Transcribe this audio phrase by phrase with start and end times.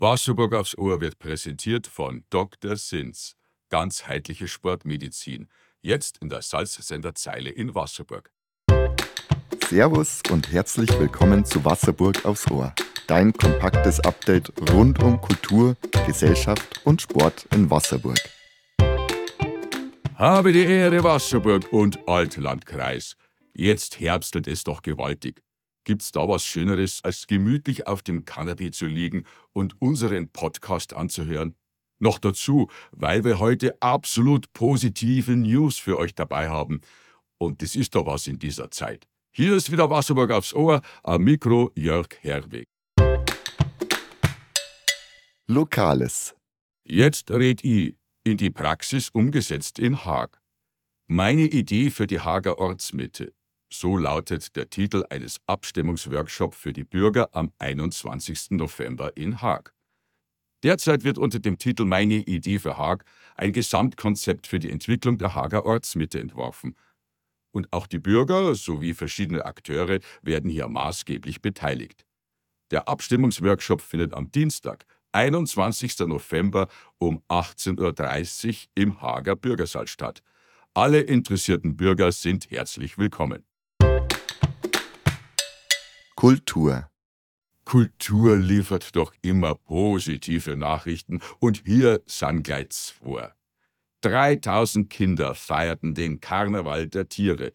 [0.00, 2.76] Wasserburg aufs Ohr wird präsentiert von Dr.
[2.76, 3.34] Sins,
[3.68, 5.48] ganzheitliche Sportmedizin,
[5.80, 8.30] jetzt in der Salzsenderzeile in Wasserburg.
[9.68, 12.72] Servus und herzlich willkommen zu Wasserburg aufs Ohr,
[13.08, 15.76] dein kompaktes Update rund um Kultur,
[16.06, 18.20] Gesellschaft und Sport in Wasserburg.
[20.14, 23.16] Habe die Ehre Wasserburg und Altlandkreis.
[23.52, 25.42] Jetzt herbstelt es doch gewaltig.
[25.88, 29.24] Gibt's da was Schöneres, als gemütlich auf dem Kanapee zu liegen
[29.54, 31.54] und unseren Podcast anzuhören?
[31.98, 36.82] Noch dazu, weil wir heute absolut positive News für euch dabei haben.
[37.38, 39.08] Und das ist doch was in dieser Zeit.
[39.34, 42.66] Hier ist wieder Wasserburg aufs Ohr, am Mikro Jörg Herweg.
[45.46, 46.36] Lokales.
[46.84, 50.38] Jetzt red ich, in die Praxis umgesetzt in Haag.
[51.06, 53.32] Meine Idee für die Haager Ortsmitte.
[53.70, 58.52] So lautet der Titel eines Abstimmungsworkshops für die Bürger am 21.
[58.52, 59.74] November in Haag.
[60.62, 63.04] Derzeit wird unter dem Titel Meine Idee für Haag
[63.36, 66.76] ein Gesamtkonzept für die Entwicklung der Haager Ortsmitte entworfen.
[67.52, 72.04] Und auch die Bürger sowie verschiedene Akteure werden hier maßgeblich beteiligt.
[72.70, 75.98] Der Abstimmungsworkshop findet am Dienstag, 21.
[76.00, 80.22] November um 18.30 Uhr im Haager Bürgersaal statt.
[80.74, 83.47] Alle interessierten Bürger sind herzlich willkommen.
[86.18, 86.90] Kultur.
[87.64, 92.02] Kultur liefert doch immer positive Nachrichten und hier
[92.42, 93.30] gleich zwei.
[94.00, 97.52] 3000 Kinder feierten den Karneval der Tiere.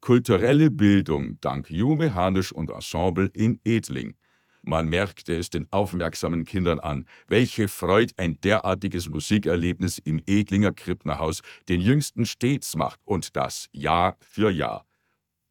[0.00, 4.14] Kulturelle Bildung dank Jume Hanisch und Ensemble in Edling.
[4.62, 11.42] Man merkte es den aufmerksamen Kindern an, welche Freude ein derartiges Musikerlebnis im Edlinger Krippnerhaus
[11.68, 14.86] den Jüngsten stets macht und das Jahr für Jahr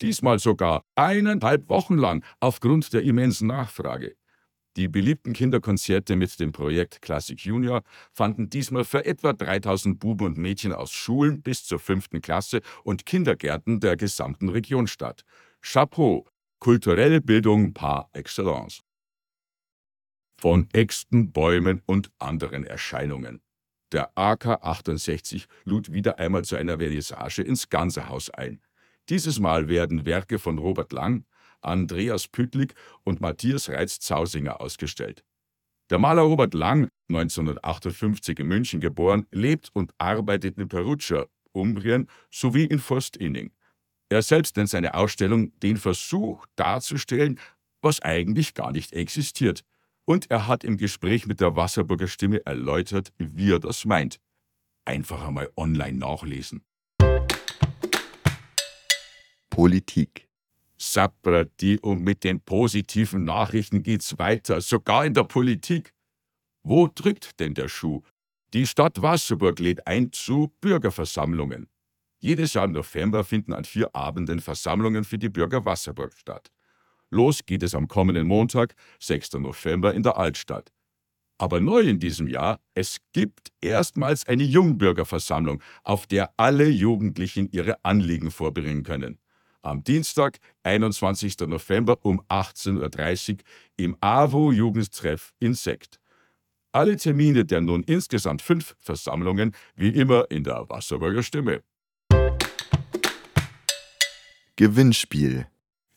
[0.02, 4.16] diesmal sogar eineinhalb Wochen lang aufgrund der immensen Nachfrage.
[4.78, 10.38] Die beliebten Kinderkonzerte mit dem Projekt Classic Junior fanden diesmal für etwa 3000 Buben und
[10.38, 15.24] Mädchen aus Schulen bis zur fünften Klasse und Kindergärten der gesamten Region statt.
[15.62, 16.28] Chapeau,
[16.60, 18.82] kulturelle Bildung par excellence.
[20.38, 23.42] Von Äxten, Bäumen und anderen Erscheinungen.
[23.94, 28.60] Der AK 68 lud wieder einmal zu einer Vernissage ins Gansehaus ein.
[29.10, 31.26] Dieses Mal werden Werke von Robert Lang,
[31.62, 32.74] Andreas Püttlik
[33.04, 35.24] und Matthias Reitz-Zausinger ausgestellt.
[35.92, 42.66] Der Maler Robert Lang, 1958 in München geboren, lebt und arbeitet in Perugia, Umbrien sowie
[42.66, 43.52] in Forstinning.
[44.10, 47.40] Er selbst nennt seine Ausstellung den Versuch darzustellen,
[47.82, 49.64] was eigentlich gar nicht existiert.
[50.06, 54.20] Und er hat im Gespräch mit der Wasserburger Stimme erläutert, wie er das meint.
[54.86, 56.64] Einfach einmal online nachlesen.
[59.56, 60.28] Politik.
[60.78, 65.94] Saprati und mit den positiven Nachrichten geht's weiter, sogar in der Politik.
[66.62, 68.02] Wo drückt denn der Schuh?
[68.54, 71.70] Die Stadt Wasserburg lädt ein zu Bürgerversammlungen.
[72.20, 76.52] Jedes Jahr im November finden an vier Abenden Versammlungen für die Bürger Wasserburg statt.
[77.10, 79.36] Los geht es am kommenden Montag, 6.
[79.36, 80.74] November, in der Altstadt.
[81.38, 87.78] Aber neu in diesem Jahr, es gibt erstmals eine Jungbürgerversammlung, auf der alle Jugendlichen ihre
[87.86, 89.18] Anliegen vorbringen können
[89.66, 91.40] am Dienstag, 21.
[91.48, 93.38] November um 18.30 Uhr
[93.78, 96.00] im AWO Jugendtreff Insekt.
[96.72, 101.64] Alle Termine der nun insgesamt fünf Versammlungen wie immer in der Wasserburger Stimme.
[104.58, 105.48] Gewinnspiel.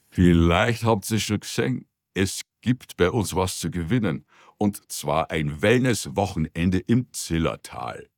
[0.09, 4.25] Vielleicht habt ihr schon gesehen, es gibt bei uns was zu gewinnen.
[4.57, 8.09] Und zwar ein Wellness-Wochenende im Zillertal.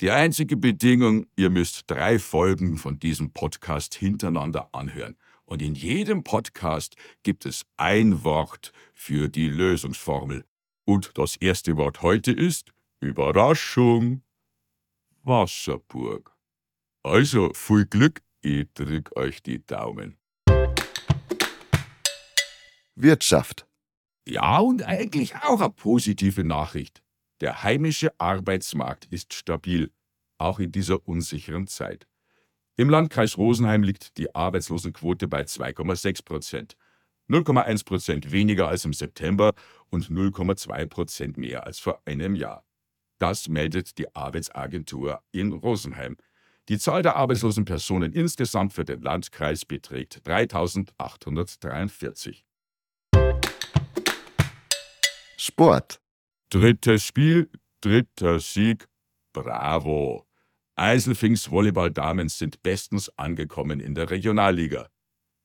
[0.00, 5.18] Die einzige Bedingung, ihr müsst drei Folgen von diesem Podcast hintereinander anhören.
[5.44, 10.46] Und in jedem Podcast gibt es ein Wort für die Lösungsformel.
[10.86, 14.22] Und das erste Wort heute ist Überraschung.
[15.22, 16.34] Wasserburg.
[17.02, 20.16] Also, viel Glück, ich drück euch die Daumen.
[22.94, 23.66] Wirtschaft.
[24.26, 27.02] Ja, und eigentlich auch eine positive Nachricht.
[27.40, 29.90] Der heimische Arbeitsmarkt ist stabil,
[30.38, 32.06] auch in dieser unsicheren Zeit.
[32.76, 36.76] Im Landkreis Rosenheim liegt die Arbeitslosenquote bei 2,6 Prozent.
[37.28, 39.54] 0,1 Prozent weniger als im September
[39.88, 42.66] und 0,2 Prozent mehr als vor einem Jahr.
[43.18, 46.16] Das meldet die Arbeitsagentur in Rosenheim.
[46.68, 52.44] Die Zahl der arbeitslosen Personen insgesamt für den Landkreis beträgt 3843.
[55.36, 56.00] Sport.
[56.52, 57.48] Drittes Spiel,
[57.80, 58.88] dritter Sieg.
[59.32, 60.26] Bravo!
[60.74, 64.88] Eiselfings Volleyballdamen sind bestens angekommen in der Regionalliga.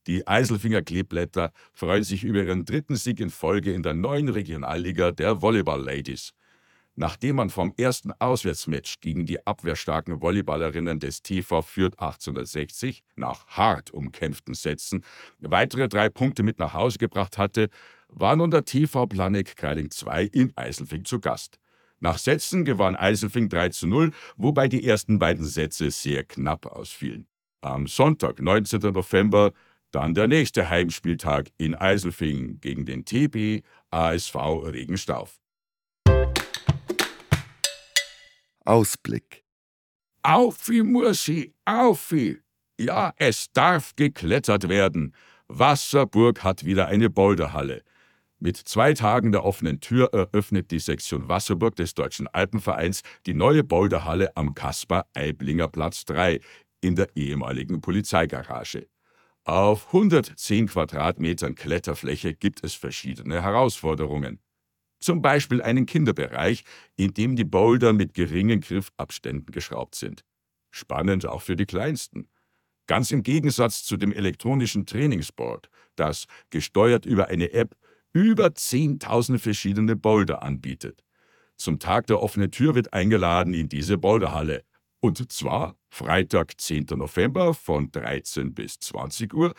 [0.07, 5.12] Die Eiselfinger Kleeblätter freuen sich über ihren dritten Sieg in Folge in der neuen Regionalliga
[5.12, 6.34] der Volleyball Ladies.
[6.97, 13.92] Nachdem man vom ersten Auswärtsmatch gegen die abwehrstarken Volleyballerinnen des TV Fürth 1860 nach hart
[13.92, 15.03] umkämpften Sätzen
[15.39, 17.69] weitere drei Punkte mit nach Hause gebracht hatte,
[18.07, 21.59] war nun der TV Planek Kreiding 2 in Eiselfing zu Gast.
[22.00, 27.27] Nach Sätzen gewann Eiselfing 3 zu 0, wobei die ersten beiden Sätze sehr knapp ausfielen.
[27.59, 28.80] Am Sonntag, 19.
[28.94, 29.51] November,
[29.92, 35.39] dann der nächste Heimspieltag in Eiselfing gegen den TB ASV Regenstauf.
[38.66, 39.46] Ausblick.
[40.24, 42.40] Aufi, Mursi, aufi!
[42.80, 45.16] Ja, es darf geklettert werden.
[45.48, 47.84] Wasserburg hat wieder eine Boulderhalle.
[48.40, 53.64] Mit zwei Tagen der offenen Tür eröffnet die Sektion Wasserburg des Deutschen Alpenvereins die neue
[53.64, 56.40] Boulderhalle am Kaspar-Eiblinger Platz 3
[56.82, 58.88] in der ehemaligen Polizeigarage.
[59.46, 64.40] Auf 110 Quadratmetern Kletterfläche gibt es verschiedene Herausforderungen.
[65.00, 66.63] Zum Beispiel einen Kinderbereich,
[66.95, 70.24] in dem die Boulder mit geringen Griffabständen geschraubt sind.
[70.71, 72.27] Spannend auch für die Kleinsten.
[72.88, 77.75] Ganz im Gegensatz zu dem elektronischen Trainingsboard, das, gesteuert über eine App,
[78.13, 81.03] über 10.000 verschiedene Boulder anbietet.
[81.57, 84.63] Zum Tag der offenen Tür wird eingeladen in diese Boulderhalle.
[85.00, 86.88] Und zwar Freitag, 10.
[86.92, 89.53] November von 13 bis 20 Uhr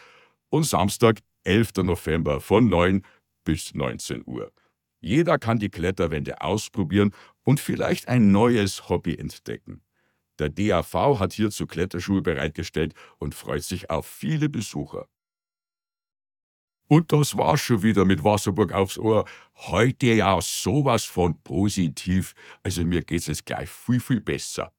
[0.48, 1.84] und Samstag, 11.
[1.84, 3.02] November von 9
[3.44, 4.52] bis 19 Uhr.
[5.00, 7.12] Jeder kann die Kletterwände ausprobieren
[7.42, 9.82] und vielleicht ein neues Hobby entdecken.
[10.38, 15.08] Der DAV hat hierzu Kletterschuhe bereitgestellt und freut sich auf viele Besucher.
[16.88, 19.24] Und das war's schon wieder mit Wasserburg aufs Ohr.
[19.56, 22.34] Heute ja sowas von positiv.
[22.62, 24.72] Also mir geht's jetzt gleich viel, viel besser.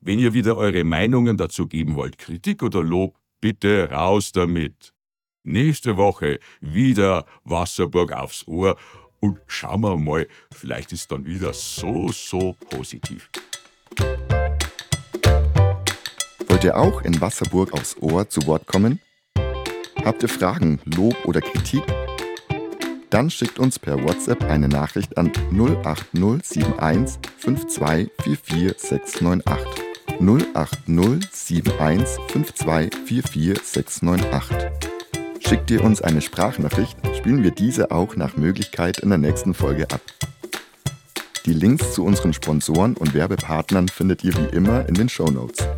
[0.00, 4.94] Wenn ihr wieder eure Meinungen dazu geben wollt, Kritik oder Lob, bitte raus damit.
[5.44, 8.76] Nächste Woche wieder Wasserburg aufs Ohr
[9.22, 13.30] und schauen wir mal, vielleicht ist dann wieder so, so positiv.
[16.48, 18.98] Wollt ihr auch in Wasserburg aufs Ohr zu Wort kommen?
[20.04, 21.84] Habt ihr Fragen, Lob oder Kritik?
[23.10, 29.66] Dann schickt uns per WhatsApp eine Nachricht an 08071 5244698.
[30.18, 34.91] 08071 5244698.
[35.52, 39.82] Schickt ihr uns eine Sprachnachricht, spielen wir diese auch nach Möglichkeit in der nächsten Folge
[39.90, 40.00] ab.
[41.44, 45.68] Die Links zu unseren Sponsoren und Werbepartnern findet ihr wie immer in den Show Notes.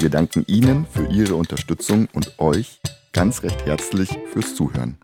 [0.00, 2.80] Wir danken Ihnen für Ihre Unterstützung und euch
[3.12, 4.98] ganz recht herzlich fürs Zuhören.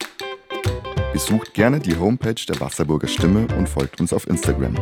[1.12, 4.74] Besucht gerne die Homepage der Wasserburger Stimme und folgt uns auf Instagram.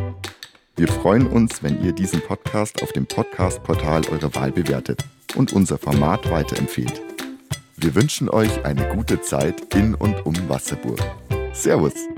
[0.76, 5.04] Wir freuen uns, wenn ihr diesen Podcast auf dem Podcast-Portal eurer Wahl bewertet
[5.34, 7.13] und unser Format weiterempfehlt.
[7.84, 10.98] Wir wünschen euch eine gute Zeit in und um Wasserburg.
[11.52, 12.13] Servus!